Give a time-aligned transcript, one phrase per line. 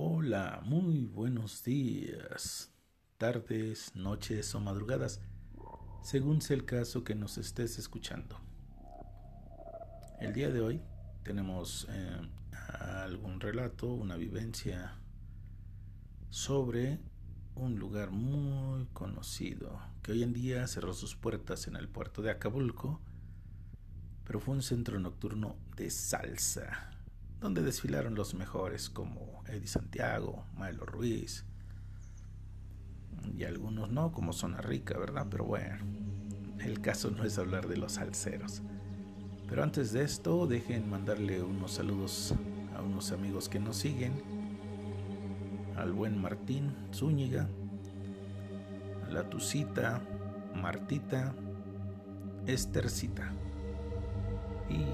[0.00, 2.72] Hola, muy buenos días,
[3.16, 5.20] tardes, noches o madrugadas,
[6.04, 8.38] según sea el caso que nos estés escuchando.
[10.20, 10.82] El día de hoy
[11.24, 12.20] tenemos eh,
[12.78, 15.00] algún relato, una vivencia
[16.30, 17.00] sobre
[17.56, 22.30] un lugar muy conocido que hoy en día cerró sus puertas en el puerto de
[22.30, 23.00] Acapulco,
[24.22, 26.97] pero fue un centro nocturno de salsa,
[27.40, 31.44] donde desfilaron los mejores como Eddie Santiago, Milo Ruiz,
[33.36, 35.26] y algunos no, como Zona Rica, ¿verdad?
[35.30, 35.84] Pero bueno,
[36.60, 38.62] el caso no es hablar de los salseros.
[39.48, 42.34] Pero antes de esto, dejen mandarle unos saludos
[42.76, 44.12] a unos amigos que nos siguen.
[45.76, 47.48] Al buen Martín Zúñiga,
[49.06, 50.02] a la Tucita,
[50.54, 51.34] Martita,
[52.46, 53.32] Estercita.
[54.68, 54.84] Y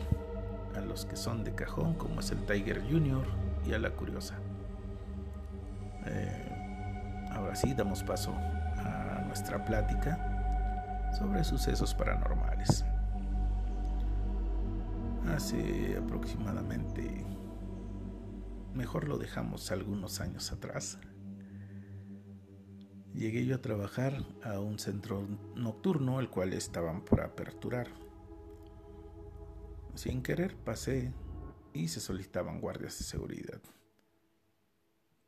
[0.76, 3.24] a los que son de cajón, como es el Tiger Junior
[3.66, 4.34] y a la Curiosa.
[6.06, 12.84] Eh, ahora sí, damos paso a nuestra plática sobre sucesos paranormales.
[15.34, 17.24] Hace aproximadamente,
[18.74, 20.98] mejor lo dejamos algunos años atrás,
[23.14, 27.88] llegué yo a trabajar a un centro nocturno, el cual estaban por aperturar.
[29.94, 31.12] Sin querer pasé
[31.72, 33.60] y se solicitaban guardias de seguridad.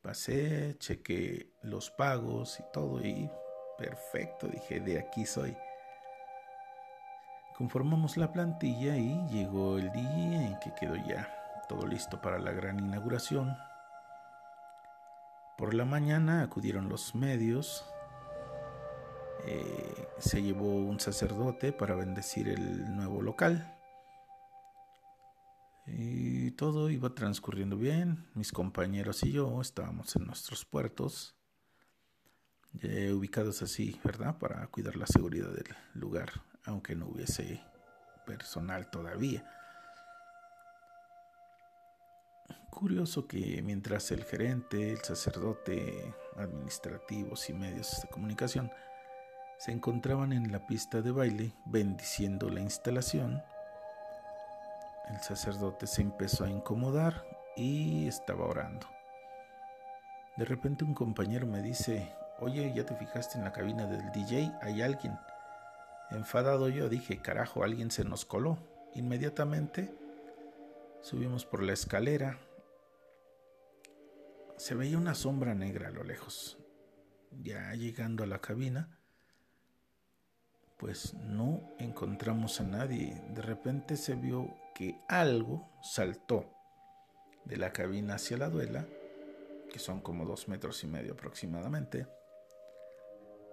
[0.03, 3.31] Pasé, chequé los pagos y todo y
[3.78, 5.56] perfecto, dije, de aquí soy.
[7.56, 11.33] Conformamos la plantilla y llegó el día en que quedó ya
[11.69, 13.56] todo listo para la gran inauguración.
[15.56, 17.84] Por la mañana acudieron los medios,
[19.47, 23.75] eh, se llevó un sacerdote para bendecir el nuevo local.
[25.86, 28.26] Y todo iba transcurriendo bien.
[28.34, 31.36] Mis compañeros y yo estábamos en nuestros puertos,
[32.82, 34.38] ubicados así, ¿verdad?
[34.38, 36.30] Para cuidar la seguridad del lugar,
[36.64, 37.62] aunque no hubiese
[38.26, 39.44] personal todavía.
[42.70, 48.70] Curioso que mientras el gerente, el sacerdote, administrativos y medios de comunicación
[49.58, 53.42] se encontraban en la pista de baile bendiciendo la instalación,
[55.09, 57.25] el sacerdote se empezó a incomodar
[57.56, 58.87] y estaba orando.
[60.37, 64.53] De repente un compañero me dice, oye, ¿ya te fijaste en la cabina del DJ?
[64.61, 65.19] Hay alguien.
[66.11, 68.59] Enfadado yo dije, carajo, alguien se nos coló.
[68.94, 69.94] Inmediatamente
[71.00, 72.38] subimos por la escalera.
[74.56, 76.59] Se veía una sombra negra a lo lejos.
[77.43, 78.99] Ya llegando a la cabina,
[80.77, 83.23] pues no encontramos a nadie.
[83.31, 86.53] De repente se vio que algo saltó
[87.47, 88.87] de la cabina hacia la duela,
[89.72, 92.06] que son como dos metros y medio aproximadamente,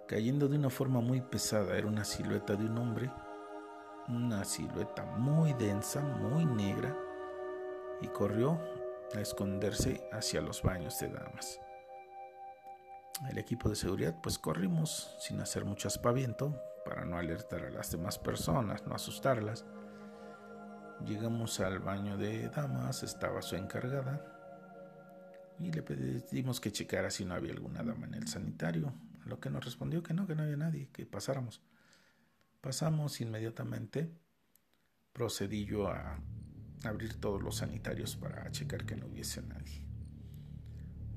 [0.06, 1.78] cayendo de una forma muy pesada.
[1.78, 3.10] Era una silueta de un hombre,
[4.06, 6.94] una silueta muy densa, muy negra,
[8.02, 8.60] y corrió
[9.16, 11.58] a esconderse hacia los baños de damas.
[13.30, 16.54] El equipo de seguridad pues corrimos sin hacer mucho aspaviento
[16.84, 19.64] para no alertar a las demás personas, no asustarlas.
[21.06, 24.24] Llegamos al baño de damas, estaba su encargada
[25.60, 28.94] y le pedimos que checara si no había alguna dama en el sanitario,
[29.24, 31.60] a lo que nos respondió que no, que no había nadie, que pasáramos.
[32.60, 34.10] Pasamos inmediatamente,
[35.12, 36.18] procedí yo a
[36.84, 39.86] abrir todos los sanitarios para checar que no hubiese nadie.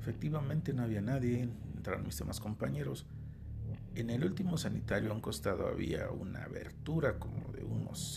[0.01, 3.05] Efectivamente no había nadie, entraron mis demás compañeros
[3.95, 8.13] en el último sanitario a un costado había una abertura como de unos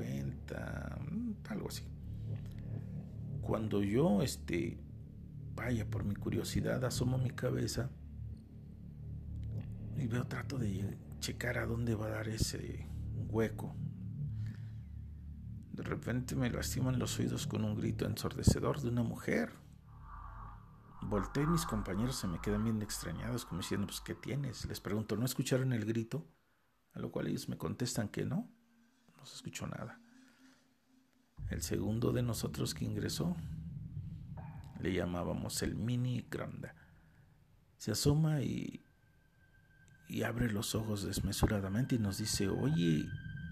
[0.00, 1.84] 50, mm, algo así.
[3.42, 4.78] Cuando yo, este,
[5.54, 7.90] vaya por mi curiosidad, asomo mi cabeza
[9.96, 12.86] y veo, trato de checar a dónde va a dar ese
[13.28, 13.74] hueco.
[15.72, 19.52] De repente me lastiman los oídos con un grito ensordecedor de una mujer.
[21.02, 24.66] Volté y mis compañeros se me quedan bien extrañados, como diciendo, pues, ¿qué tienes?
[24.66, 26.26] Les pregunto, ¿no escucharon el grito?
[26.92, 28.50] A lo cual ellos me contestan que no,
[29.20, 30.00] no se escuchó nada.
[31.50, 33.36] El segundo de nosotros que ingresó,
[34.80, 36.74] le llamábamos el mini granda,
[37.76, 38.82] se asoma y,
[40.08, 43.04] y abre los ojos desmesuradamente y nos dice, oye,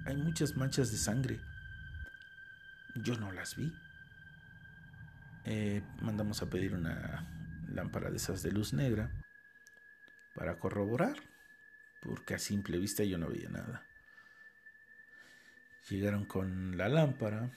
[0.06, 1.41] hay muchas manchas de sangre.
[3.05, 3.73] Yo no las vi.
[5.44, 7.26] Eh, mandamos a pedir una
[7.69, 9.11] lámpara de esas de luz negra
[10.35, 11.17] para corroborar,
[12.03, 13.88] porque a simple vista yo no veía nada.
[15.88, 17.50] Llegaron con la lámpara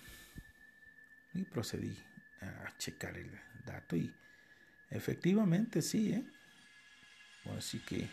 [1.33, 1.97] y procedí
[2.41, 3.29] a checar el
[3.65, 4.13] dato y
[4.91, 6.25] Efectivamente, sí, ¿eh?
[7.57, 8.09] Así que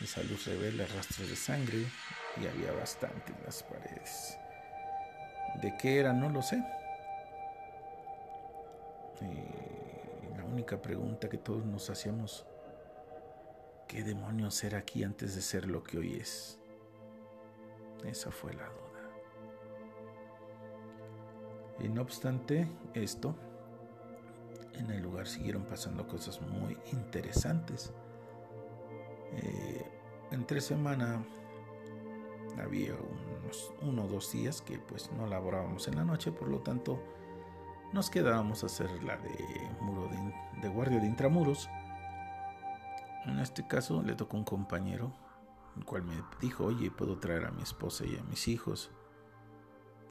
[0.00, 1.84] esa luz revela rastros de sangre
[2.40, 4.38] y había bastante en las paredes.
[5.60, 6.12] ¿De qué era?
[6.12, 6.62] No lo sé.
[9.22, 12.46] Eh, la única pregunta que todos nos hacíamos,
[13.88, 16.60] ¿qué demonios era aquí antes de ser lo que hoy es?
[18.04, 18.91] Esa fue la duda.
[21.82, 23.34] Y no obstante esto,
[24.74, 27.92] en el lugar siguieron pasando cosas muy interesantes.
[29.32, 29.84] Eh,
[30.30, 31.24] entre semana
[32.62, 36.60] había unos uno o dos días que pues no laborábamos en la noche, por lo
[36.60, 37.02] tanto
[37.92, 40.08] nos quedábamos a hacer la de muro
[40.62, 41.68] de, guardia de intramuros.
[43.26, 45.12] En este caso le tocó un compañero,
[45.76, 48.90] el cual me dijo, oye, puedo traer a mi esposa y a mis hijos.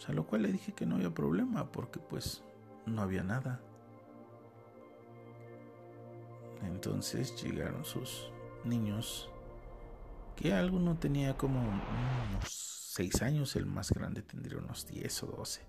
[0.07, 2.43] A lo cual le dije que no había problema, porque pues
[2.85, 3.61] no había nada.
[6.63, 8.31] Entonces llegaron sus
[8.63, 9.29] niños,
[10.35, 15.61] que alguno tenía como unos 6 años, el más grande tendría unos 10 o 12.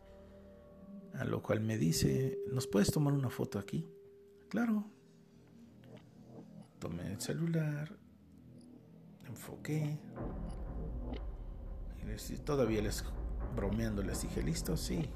[1.15, 3.89] A lo cual me dice, ¿nos puedes tomar una foto aquí?
[4.49, 4.91] Claro.
[6.79, 7.97] Tomé el celular,
[9.27, 9.99] enfoqué.
[12.29, 13.05] Y todavía les
[13.55, 14.77] bromeando les dije, ¿listo?
[14.77, 15.09] Sí.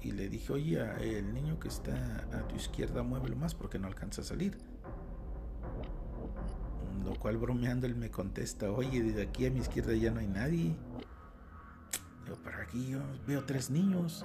[0.00, 0.80] Y le dije, oye,
[1.18, 4.58] el niño que está a tu izquierda, muévelo más porque no alcanza a salir.
[7.04, 10.28] Lo cual bromeando él me contesta, oye, de aquí a mi izquierda ya no hay
[10.28, 10.76] nadie.
[12.26, 14.24] Yo, para aquí yo veo tres niños.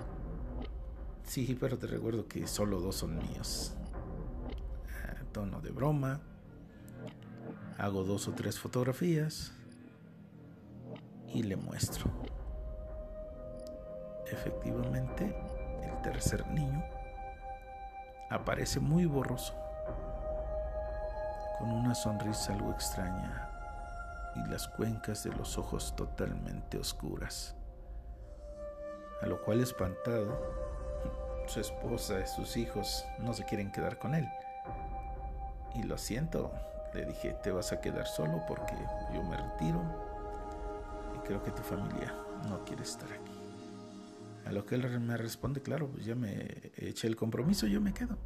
[1.24, 3.76] Sí, pero te recuerdo que solo dos son míos.
[5.32, 6.22] tono de broma.
[7.78, 9.54] Hago dos o tres fotografías
[11.34, 12.12] y le muestro.
[14.32, 15.36] Efectivamente,
[15.84, 16.84] el tercer niño
[18.30, 19.54] aparece muy borroso
[21.60, 23.50] con una sonrisa algo extraña
[24.36, 27.56] y las cuencas de los ojos totalmente oscuras.
[29.22, 30.38] A lo cual espantado,
[31.48, 34.28] su esposa y sus hijos no se quieren quedar con él.
[35.76, 36.52] Y lo siento,
[36.94, 38.76] le dije, te vas a quedar solo porque
[39.14, 39.82] yo me retiro
[41.16, 42.14] y creo que tu familia
[42.48, 43.33] no quiere estar aquí.
[44.46, 47.94] A lo que él me responde, claro, pues ya me eché el compromiso, yo me
[47.94, 48.18] quedo.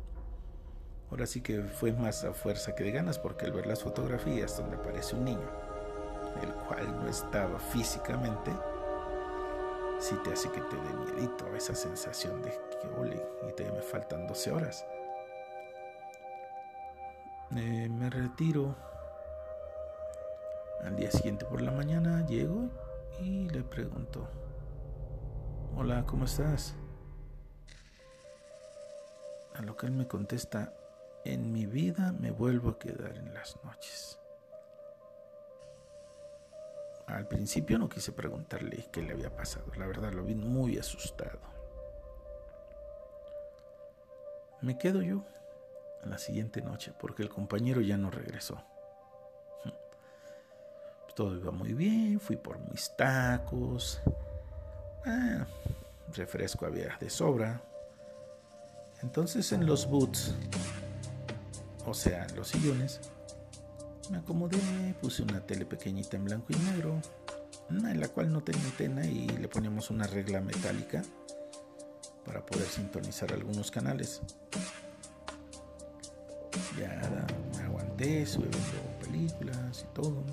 [1.09, 4.57] Ahora sí que fue más a fuerza que de ganas porque al ver las fotografías
[4.57, 5.49] donde aparece un niño,
[6.41, 8.51] el cual no estaba físicamente,
[9.99, 13.81] sí te hace que te dé miedito esa sensación de que ole y te me
[13.81, 14.85] faltan 12 horas.
[17.55, 18.75] Eh, me retiro.
[20.83, 22.69] Al día siguiente por la mañana llego
[23.19, 24.27] y le pregunto,
[25.79, 26.74] hola, ¿cómo estás?
[29.53, 30.74] A lo que él me contesta,
[31.24, 34.19] en mi vida me vuelvo a quedar en las noches.
[37.06, 41.39] Al principio no quise preguntarle qué le había pasado, la verdad lo vi muy asustado.
[44.62, 45.24] Me quedo yo
[46.01, 48.63] a la siguiente noche porque el compañero ya no regresó.
[51.15, 54.01] Todo iba muy bien, fui por mis tacos,
[55.07, 55.48] ah,
[56.13, 57.62] refresco había de sobra.
[59.01, 60.33] Entonces en los boots
[61.88, 63.00] o sea, los sillones.
[64.12, 64.58] Me acomodé,
[65.01, 67.01] puse una tele pequeñita en blanco y negro,
[67.70, 71.01] en la cual no tenía antena y le poníamos una regla metálica
[72.25, 74.22] para poder sintonizar algunos canales.
[76.77, 77.25] Ya
[77.58, 80.24] me aguanté, estuve viendo películas y todo.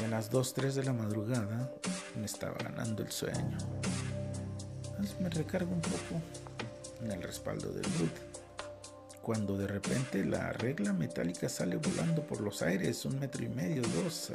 [0.00, 1.72] Y a las 2, 3 de la madrugada
[2.16, 3.58] me estaba ganando el sueño.
[5.20, 6.22] Me recargo un poco
[7.02, 8.28] en el respaldo del boot
[9.28, 13.82] cuando de repente la regla metálica sale volando por los aires, un metro y medio,
[14.02, 14.32] dos,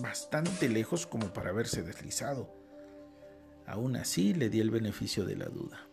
[0.00, 2.54] bastante lejos como para haberse deslizado.
[3.66, 5.88] Aún así le di el beneficio de la duda.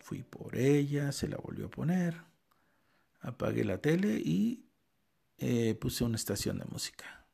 [0.00, 2.16] Fui por ella, se la volvió a poner,
[3.20, 4.71] apagué la tele y
[5.44, 7.26] eh, puse una estación de música.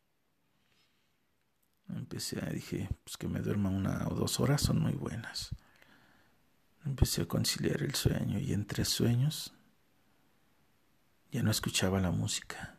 [1.90, 5.54] Empecé, dije, pues que me duerma una o dos horas son muy buenas.
[6.86, 9.52] Empecé a conciliar el sueño y entre sueños
[11.30, 12.78] ya no escuchaba la música.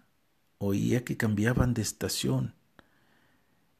[0.57, 2.55] Oía que cambiaban de estación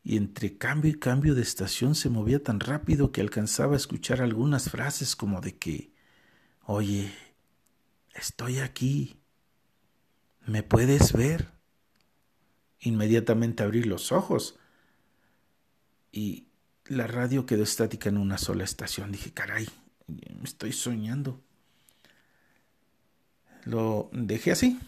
[0.03, 4.21] y entre cambio y cambio de estación se movía tan rápido que alcanzaba a escuchar
[4.21, 5.93] algunas frases como de que,
[6.63, 7.11] oye,
[8.13, 9.18] estoy aquí,
[10.49, 11.47] ¿me puedes ver?
[12.81, 14.57] Inmediatamente abrí los ojos
[16.11, 16.47] y
[16.85, 19.11] la radio quedó estática en una sola estación.
[19.11, 19.69] Dije, caray,
[20.43, 21.39] estoy soñando.
[23.65, 24.79] Lo dejé así.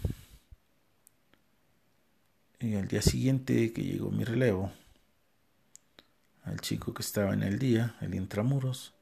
[2.59, 4.71] Y al día siguiente que llegó mi relevo,
[6.43, 8.93] al chico que estaba en el día, el intramuros,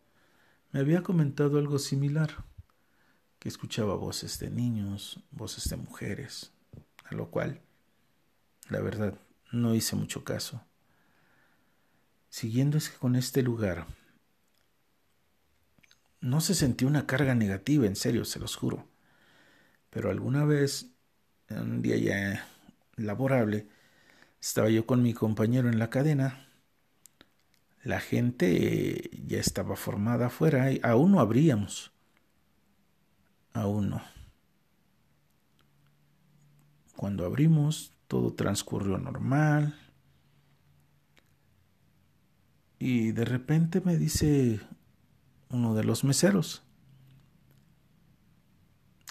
[0.72, 2.44] me había comentado algo similar,
[3.40, 6.52] que escuchaba voces de niños, voces de mujeres,
[7.06, 7.62] a lo cual,
[8.70, 9.18] la verdad,
[9.52, 10.62] no hice mucho caso.
[12.30, 13.88] Siguiendo es que con este lugar
[16.22, 18.88] no se sentía una carga negativa, en serio, se los juro.
[19.90, 20.88] Pero alguna vez,
[21.50, 22.48] un día ya
[22.98, 23.68] laborable,
[24.42, 26.46] estaba yo con mi compañero en la cadena.
[27.84, 31.94] La gente ya estaba formada afuera y aún no abríamos.
[33.60, 34.02] Aún no.
[36.96, 39.78] Cuando abrimos, todo transcurrió normal.
[42.80, 44.62] Y de repente me dice
[45.50, 46.64] uno de los meseros.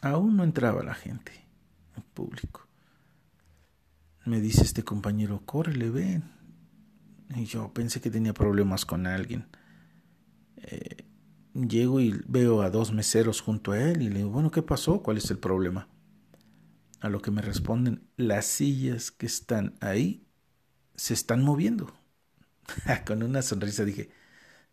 [0.00, 1.32] Aún no entraba la gente,
[1.94, 2.66] el público.
[4.24, 6.24] Me dice este compañero, córrele, ven.
[7.36, 9.46] Y yo pensé que tenía problemas con alguien.
[10.56, 11.07] Eh,
[11.66, 15.02] llego y veo a dos meseros junto a él y le digo, bueno, ¿qué pasó?
[15.02, 15.88] ¿Cuál es el problema?
[17.00, 20.26] A lo que me responden, las sillas que están ahí
[20.96, 21.94] se están moviendo.
[23.06, 24.10] con una sonrisa dije,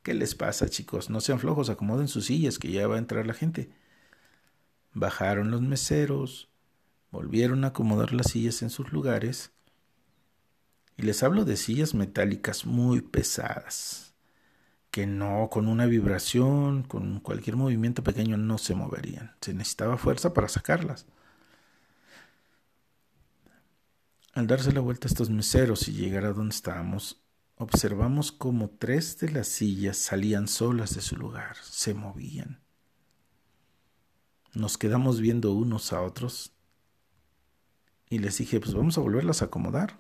[0.06, 1.10] ¿Qué les pasa, chicos?
[1.10, 3.72] No sean flojos, acomoden sus sillas, que ya va a entrar la gente.
[4.94, 6.48] Bajaron los meseros,
[7.10, 9.52] volvieron a acomodar las sillas en sus lugares.
[10.96, 14.05] Y les hablo de sillas metálicas muy pesadas,
[14.96, 19.36] que no, con una vibración, con cualquier movimiento pequeño no se moverían.
[19.42, 21.06] Se necesitaba fuerza para sacarlas.
[24.32, 27.22] Al darse la vuelta a estos meseros y llegar a donde estábamos,
[27.58, 32.62] observamos como tres de las sillas salían solas de su lugar, se movían.
[34.54, 36.54] Nos quedamos viendo unos a otros
[38.10, 40.00] y les dije, pues vamos a volverlas a acomodar.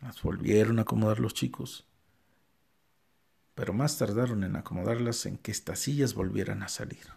[0.00, 1.86] Las volvieron a acomodar los chicos,
[3.56, 7.08] pero más tardaron en acomodarlas en que estas sillas volvieran a salir.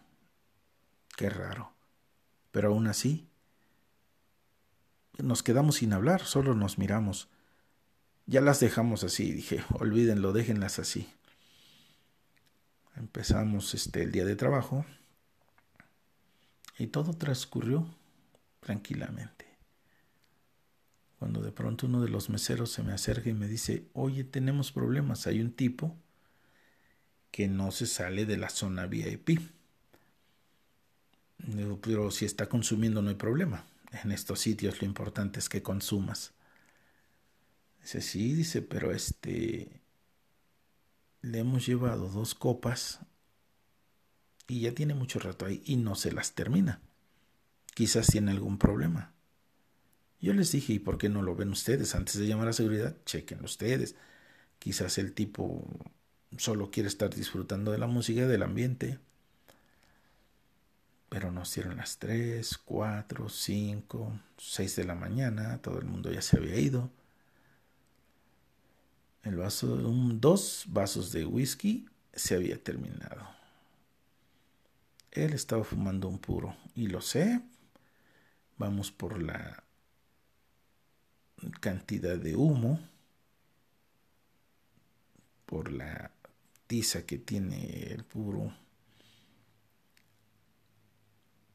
[1.15, 1.73] Qué raro.
[2.49, 3.29] Pero aún así,
[5.19, 7.29] nos quedamos sin hablar, solo nos miramos
[8.29, 11.09] ya las dejamos así, dije, olvídenlo, déjenlas así.
[12.95, 14.85] Empezamos este el día de trabajo
[16.77, 17.87] y todo transcurrió
[18.59, 19.47] tranquilamente.
[21.17, 24.71] Cuando de pronto uno de los meseros se me acerca y me dice, oye, tenemos
[24.71, 25.97] problemas, hay un tipo
[27.31, 29.39] que no se sale de la zona VIP.
[31.81, 33.65] Pero si está consumiendo no hay problema.
[34.03, 36.33] En estos sitios lo importante es que consumas.
[37.81, 39.81] Dice, sí, dice, pero este,
[41.21, 42.99] le hemos llevado dos copas
[44.47, 46.81] y ya tiene mucho rato ahí y no se las termina.
[47.73, 49.13] Quizás tiene algún problema.
[50.19, 51.95] Yo les dije, ¿y por qué no lo ven ustedes?
[51.95, 53.95] Antes de llamar a seguridad, chequen ustedes.
[54.59, 55.65] Quizás el tipo
[56.37, 58.99] solo quiere estar disfrutando de la música y del ambiente.
[61.09, 66.21] Pero nos dieron las 3, 4, 5, 6 de la mañana, todo el mundo ya
[66.21, 66.91] se había ido
[69.23, 73.27] el vaso, dos vasos de whisky se había terminado.
[75.11, 77.41] Él estaba fumando un puro y lo sé.
[78.57, 79.63] Vamos por la
[81.59, 82.79] cantidad de humo,
[85.45, 86.11] por la
[86.69, 88.53] tiza que tiene el puro.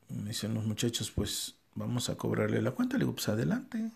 [0.08, 2.96] Me dicen los muchachos, pues vamos a cobrarle la cuenta.
[2.98, 3.92] Le digo, pues adelante.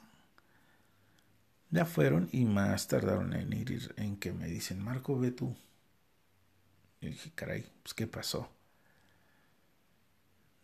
[1.70, 5.56] Ya fueron y más tardaron en ir en que me dicen, Marco, ve tú.
[7.00, 8.48] Y dije, caray, pues ¿qué pasó?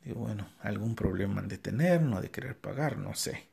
[0.04, 3.48] Digo, bueno, algún problema han de tener, no de querer pagar, no sé.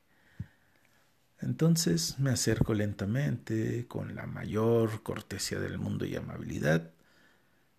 [1.42, 6.90] Entonces me acerco lentamente, con la mayor cortesía del mundo y amabilidad.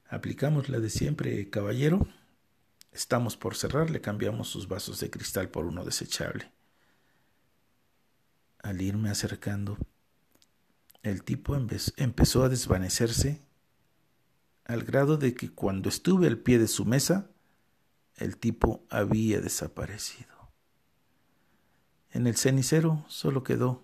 [0.08, 2.08] Aplicamos la de siempre, caballero.
[2.91, 6.51] Estamos por cerrar, le cambiamos sus vasos de cristal por uno desechable
[8.63, 9.77] al irme acercando,
[11.03, 13.41] el tipo empezó a desvanecerse
[14.63, 17.29] al grado de que cuando estuve al pie de su mesa,
[18.15, 20.33] el tipo había desaparecido.
[22.13, 23.82] En el cenicero solo quedó,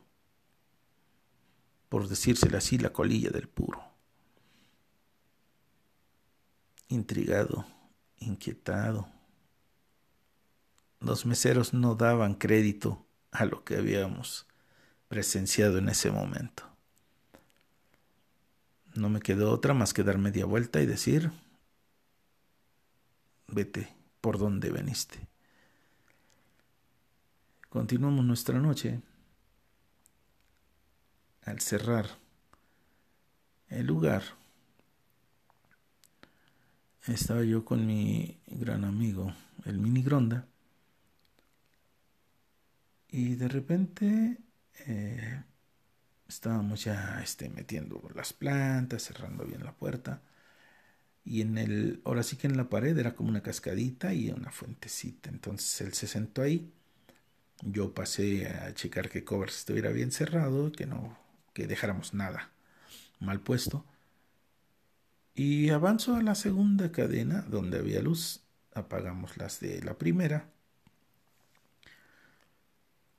[1.90, 3.84] por decírselo así, la colilla del puro.
[6.90, 7.66] Intrigado,
[8.18, 9.08] inquietado,
[11.00, 14.46] los meseros no daban crédito a lo que habíamos
[15.08, 16.70] presenciado en ese momento.
[18.94, 21.32] No me quedó otra más que dar media vuelta y decir,
[23.48, 25.28] vete por donde veniste.
[27.70, 29.00] Continuamos nuestra noche.
[31.44, 32.08] Al cerrar
[33.68, 34.24] el lugar,
[37.06, 39.32] estaba yo con mi gran amigo,
[39.66, 40.48] el Mini Gronda,
[43.08, 44.38] y de repente
[44.88, 45.44] eh,
[46.28, 50.24] estábamos ya este, metiendo las plantas, cerrando bien la puerta.
[51.24, 54.52] Y en el, ahora sí que en la pared era como una cascadita y una
[54.52, 55.30] fuentecita.
[55.30, 56.74] Entonces él se sentó ahí.
[57.62, 61.18] Yo pasé a checar que covers estuviera bien cerrado, que no,
[61.54, 62.52] que dejáramos nada
[63.20, 63.86] mal puesto.
[65.36, 68.42] Y avanzo a la segunda cadena donde había luz.
[68.74, 70.50] Apagamos las de la primera.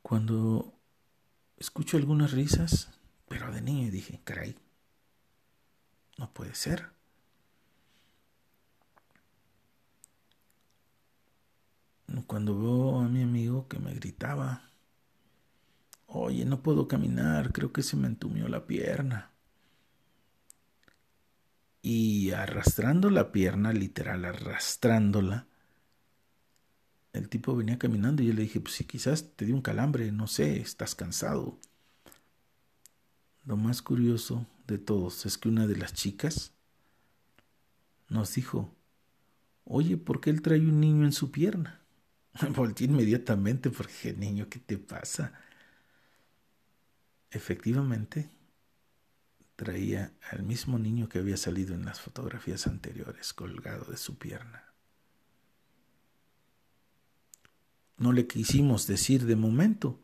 [0.02, 0.72] Cuando
[1.58, 2.90] escucho algunas risas,
[3.28, 4.56] pero de niño dije, caray,
[6.18, 6.88] no puede ser.
[12.26, 12.79] Cuando veo
[13.70, 14.70] que me gritaba,
[16.06, 19.30] oye, no puedo caminar, creo que se me entumió la pierna.
[21.80, 25.46] Y arrastrando la pierna, literal, arrastrándola,
[27.14, 30.12] el tipo venía caminando y yo le dije, pues sí, quizás te dio un calambre,
[30.12, 31.58] no sé, estás cansado.
[33.44, 36.52] Lo más curioso de todos es que una de las chicas
[38.08, 38.74] nos dijo,
[39.64, 41.79] oye, ¿por qué él trae un niño en su pierna?
[42.54, 45.32] Volté inmediatamente porque, niño, ¿qué te pasa?
[47.30, 48.28] Efectivamente,
[49.56, 54.64] traía al mismo niño que había salido en las fotografías anteriores, colgado de su pierna.
[57.98, 60.00] No le quisimos decir de momento,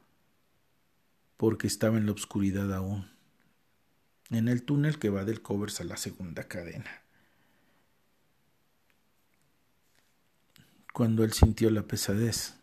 [1.36, 3.10] porque estaba en la oscuridad aún,
[4.30, 7.05] en el túnel que va del covers a la segunda cadena.
[10.96, 12.54] Cuando él sintió la pesadez,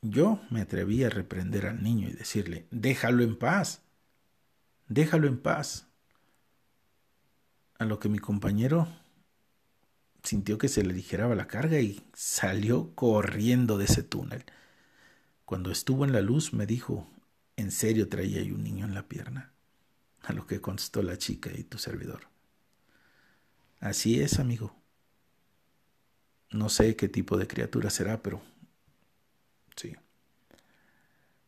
[0.00, 3.82] yo me atreví a reprender al niño y decirle, déjalo en paz,
[4.88, 5.86] déjalo en paz.
[7.78, 8.88] A lo que mi compañero
[10.22, 14.46] sintió que se le ligeraba la carga y salió corriendo de ese túnel.
[15.44, 17.06] Cuando estuvo en la luz me dijo,
[17.56, 19.52] ¿en serio traía ahí un niño en la pierna?
[20.22, 22.28] A lo que contestó la chica y tu servidor.
[23.78, 24.81] Así es, amigo.
[26.52, 28.42] No sé qué tipo de criatura será, pero
[29.74, 29.96] sí.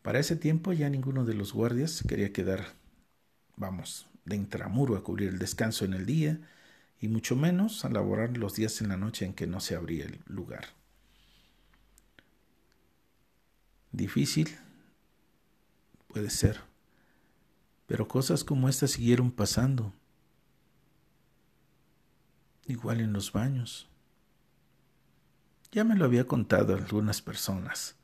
[0.03, 2.65] Para ese tiempo ya ninguno de los guardias quería quedar,
[3.57, 6.41] vamos, de intramuro a cubrir el descanso en el día
[7.01, 10.07] y mucho menos a laborar los días en la noche en que no se abría
[10.07, 10.69] el lugar.
[13.93, 14.57] Difícil
[16.09, 16.61] puede ser,
[17.87, 19.93] pero cosas como estas siguieron pasando.
[22.67, 23.89] Igual en los baños.
[25.75, 27.97] Ya me lo había contado algunas personas.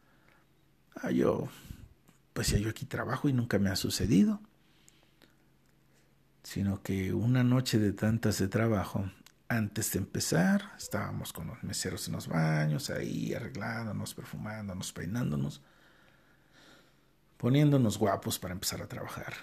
[0.97, 1.49] Ah, yo,
[2.35, 4.41] pues ya yo aquí trabajo y nunca me ha sucedido
[6.43, 9.11] sino que una noche de tantas de trabajo,
[9.49, 15.63] antes de empezar, estábamos con los meseros en los baños, ahí arreglándonos, perfumándonos, peinándonos,
[17.37, 19.35] poniéndonos guapos para empezar a trabajar.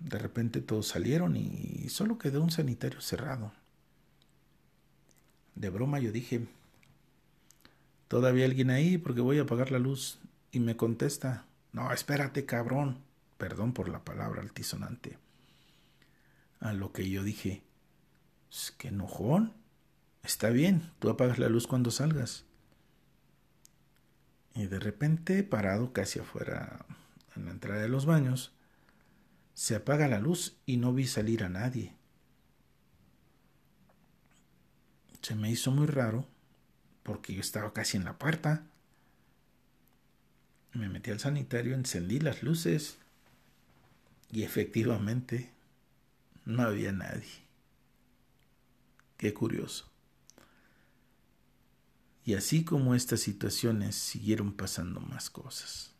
[0.00, 3.52] De repente todos salieron y solo quedó un sanitario cerrado.
[5.54, 6.46] De broma yo dije,
[8.14, 8.96] ¿todavía alguien ahí?
[8.96, 10.20] Porque voy a apagar la luz.
[10.52, 12.98] Y me contesta, no, espérate, cabrón.
[13.38, 15.18] Perdón por la palabra altisonante.
[16.60, 17.64] A lo que yo dije,
[18.78, 19.52] qué enojón.
[20.22, 22.44] Está bien, tú apagas la luz cuando salgas.
[24.54, 26.86] Y de repente, parado casi afuera,
[27.34, 28.52] en la entrada de los baños,
[29.54, 31.96] se apaga la luz y no vi salir a nadie.
[35.20, 36.28] Se me hizo muy raro
[37.04, 38.66] porque yo estaba casi en la puerta.
[40.72, 42.98] Me metí al sanitario, encendí las luces
[44.32, 45.52] y efectivamente
[46.44, 47.44] no había nadie.
[49.16, 49.88] Qué curioso.
[52.24, 55.92] Y así como estas situaciones siguieron pasando más cosas.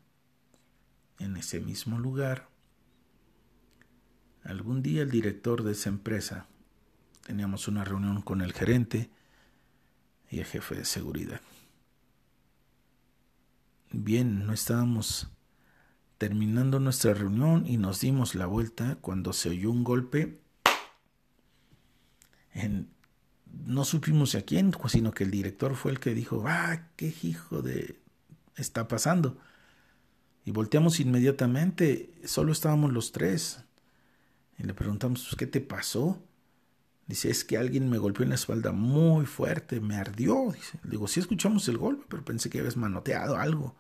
[1.18, 2.48] En ese mismo lugar,
[4.42, 6.48] algún día el director de esa empresa,
[7.24, 9.10] teníamos una reunión con el gerente
[10.35, 11.40] y el jefe de seguridad.
[13.92, 15.29] Bien, no estábamos
[16.18, 20.40] terminando nuestra reunión y nos dimos la vuelta cuando se oyó un golpe.
[23.66, 27.62] No supimos a quién, sino que el director fue el que dijo, ah, qué hijo
[27.62, 28.01] de...
[28.57, 29.38] está pasando.
[30.44, 33.61] Y volteamos inmediatamente, solo estábamos los tres.
[34.59, 36.20] Y le preguntamos, ¿qué te pasó?
[37.06, 40.52] Dice, es que alguien me golpeó en la espalda muy fuerte, me ardió.
[40.84, 43.76] Le digo, sí escuchamos el golpe, pero pensé que habías manoteado algo.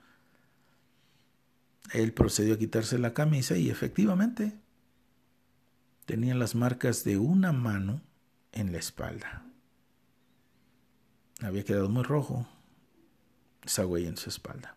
[1.92, 4.58] Él procedió a quitarse la camisa y efectivamente
[6.06, 8.02] tenía las marcas de una mano
[8.52, 9.46] en la espalda.
[11.40, 12.46] Había quedado muy rojo
[13.62, 14.76] esa huella en su espalda.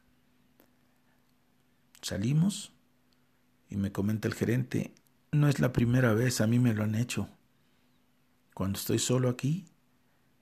[2.01, 2.71] Salimos
[3.69, 4.93] y me comenta el gerente,
[5.31, 7.29] no es la primera vez, a mí me lo han hecho.
[8.57, 9.67] Cuando estoy solo aquí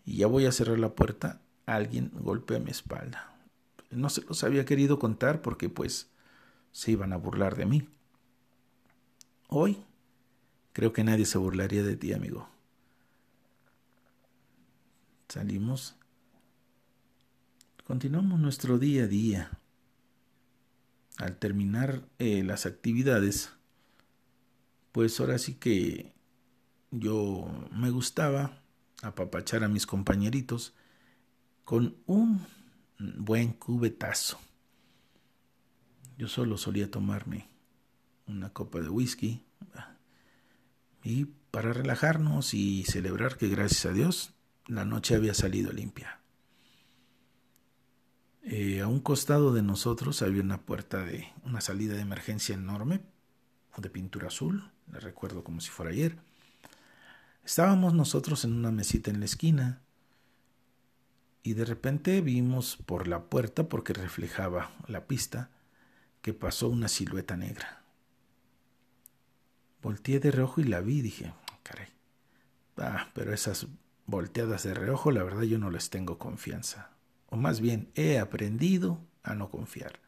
[0.05, 3.37] y ya voy a cerrar la puerta, alguien golpea mi espalda.
[3.91, 6.09] No se los había querido contar porque pues
[6.71, 7.89] se iban a burlar de mí.
[9.49, 9.83] Hoy
[10.71, 12.47] creo que nadie se burlaría de ti, amigo.
[15.27, 15.97] Salimos.
[17.83, 19.59] Continuamos nuestro día a día.
[21.17, 23.49] Al terminar eh, las actividades,
[24.93, 26.14] pues ahora sí que
[26.99, 28.61] yo me gustaba
[29.01, 30.73] apapachar a mis compañeritos
[31.63, 32.45] con un
[32.97, 34.39] buen cubetazo.
[36.17, 37.49] Yo solo solía tomarme
[38.27, 39.43] una copa de whisky
[41.03, 44.33] y para relajarnos y celebrar que gracias a Dios
[44.67, 46.19] la noche había salido limpia.
[48.41, 53.01] Eh, a un costado de nosotros había una puerta de una salida de emergencia enorme
[53.77, 56.17] de pintura azul, la recuerdo como si fuera ayer.
[57.45, 59.83] Estábamos nosotros en una mesita en la esquina
[61.43, 65.51] y de repente vimos por la puerta, porque reflejaba la pista,
[66.23, 67.83] que pasó una silueta negra.
[69.83, 71.89] Volteé de reojo y la vi, dije, caray.
[72.77, 73.67] Ah, pero esas
[74.07, 76.89] volteadas de reojo, la verdad yo no les tengo confianza.
[77.27, 79.99] O más bien, he aprendido a no confiar.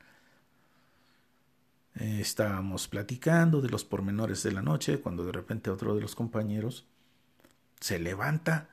[1.93, 6.87] Estábamos platicando de los pormenores de la noche cuando de repente otro de los compañeros
[7.79, 8.69] se levanta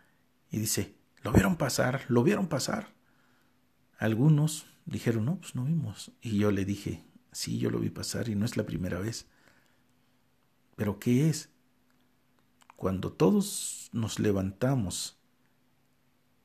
[0.50, 2.92] y dice, lo vieron pasar, lo vieron pasar.
[3.98, 6.12] Algunos dijeron, no, pues no vimos.
[6.20, 9.26] Y yo le dije, sí, yo lo vi pasar y no es la primera vez.
[10.76, 11.50] Pero ¿qué es?
[12.76, 15.18] Cuando todos nos levantamos,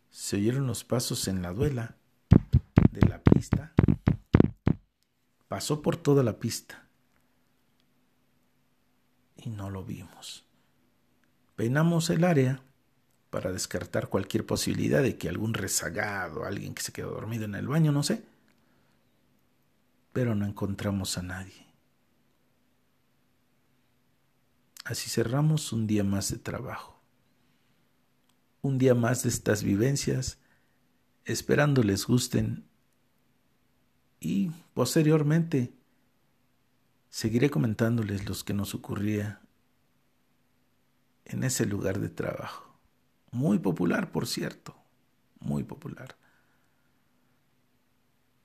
[0.09, 1.97] se oyeron los pasos en la duela
[2.91, 3.73] de la pista.
[5.47, 6.87] Pasó por toda la pista
[9.35, 10.48] y no lo vimos.
[11.59, 12.63] Peinamos el área
[13.29, 17.67] para descartar cualquier posibilidad de que algún rezagado, alguien que se quedó dormido en el
[17.67, 18.23] baño, no sé.
[20.13, 21.67] Pero no encontramos a nadie.
[24.85, 26.97] Así cerramos un día más de trabajo.
[28.61, 30.37] Un día más de estas vivencias,
[31.25, 32.63] esperando les gusten
[34.21, 35.73] y posteriormente
[37.09, 39.41] seguiré comentándoles los que nos ocurría
[41.29, 42.77] en ese lugar de trabajo.
[43.31, 44.75] Muy popular, por cierto.
[45.39, 46.15] Muy popular.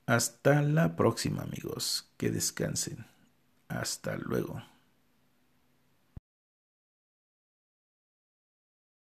[0.06, 2.10] Hasta la próxima, amigos.
[2.16, 3.06] Que descansen.
[3.68, 4.62] Hasta luego.